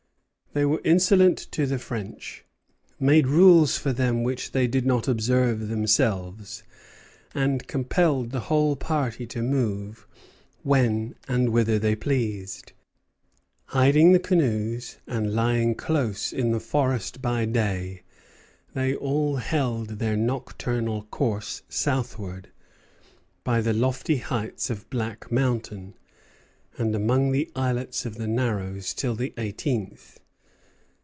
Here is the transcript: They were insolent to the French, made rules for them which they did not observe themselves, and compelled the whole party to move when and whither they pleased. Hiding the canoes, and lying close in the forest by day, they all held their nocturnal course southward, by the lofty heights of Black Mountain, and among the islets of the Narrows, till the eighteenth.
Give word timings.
They 0.53 0.65
were 0.65 0.81
insolent 0.83 1.37
to 1.53 1.65
the 1.65 1.79
French, 1.79 2.43
made 2.99 3.25
rules 3.25 3.77
for 3.77 3.93
them 3.93 4.21
which 4.21 4.51
they 4.51 4.67
did 4.67 4.85
not 4.85 5.07
observe 5.07 5.69
themselves, 5.69 6.63
and 7.33 7.65
compelled 7.69 8.31
the 8.31 8.41
whole 8.41 8.75
party 8.75 9.25
to 9.27 9.41
move 9.43 10.05
when 10.63 11.15
and 11.25 11.53
whither 11.53 11.79
they 11.79 11.95
pleased. 11.95 12.73
Hiding 13.67 14.11
the 14.11 14.19
canoes, 14.19 14.97
and 15.07 15.33
lying 15.33 15.73
close 15.73 16.33
in 16.33 16.51
the 16.51 16.59
forest 16.59 17.21
by 17.21 17.45
day, 17.45 18.03
they 18.73 18.93
all 18.93 19.37
held 19.37 19.99
their 19.99 20.17
nocturnal 20.17 21.03
course 21.03 21.61
southward, 21.69 22.49
by 23.45 23.61
the 23.61 23.71
lofty 23.71 24.17
heights 24.17 24.69
of 24.69 24.89
Black 24.89 25.31
Mountain, 25.31 25.93
and 26.77 26.93
among 26.93 27.31
the 27.31 27.49
islets 27.55 28.05
of 28.05 28.15
the 28.15 28.27
Narrows, 28.27 28.93
till 28.93 29.15
the 29.15 29.33
eighteenth. 29.37 30.17